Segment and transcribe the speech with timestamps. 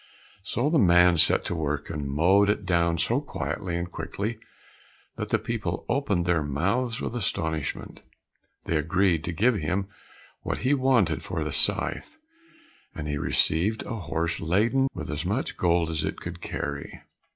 [0.41, 4.39] So the man set to work and mowed it down so quietly and quickly
[5.15, 8.01] that the people opened their mouths with astonishment.
[8.63, 9.89] They agreed to give him
[10.41, 12.17] what he wanted for the scythe,
[12.95, 17.03] and he received a horse laden with as much gold as it could carry.